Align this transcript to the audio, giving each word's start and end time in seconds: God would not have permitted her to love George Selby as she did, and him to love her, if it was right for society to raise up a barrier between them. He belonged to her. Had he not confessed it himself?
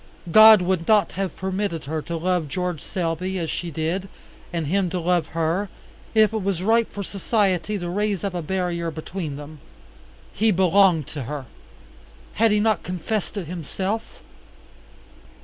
God 0.31 0.63
would 0.63 0.87
not 0.87 1.11
have 1.11 1.35
permitted 1.35 1.85
her 1.85 2.01
to 2.01 2.17
love 2.17 2.47
George 2.47 2.81
Selby 2.81 3.37
as 3.37 3.51
she 3.51 3.69
did, 3.69 4.09
and 4.51 4.65
him 4.65 4.89
to 4.89 4.99
love 4.99 5.27
her, 5.37 5.69
if 6.15 6.33
it 6.33 6.41
was 6.41 6.63
right 6.63 6.87
for 6.91 7.03
society 7.03 7.77
to 7.77 7.87
raise 7.87 8.23
up 8.23 8.33
a 8.33 8.41
barrier 8.41 8.89
between 8.89 9.35
them. 9.35 9.59
He 10.33 10.49
belonged 10.49 11.05
to 11.09 11.25
her. 11.25 11.45
Had 12.33 12.49
he 12.49 12.59
not 12.59 12.81
confessed 12.81 13.37
it 13.37 13.45
himself? 13.45 14.21